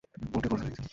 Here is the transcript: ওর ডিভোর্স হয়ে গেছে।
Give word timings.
ওর 0.33 0.41
ডিভোর্স 0.43 0.61
হয়ে 0.63 0.71
গেছে। 0.71 0.81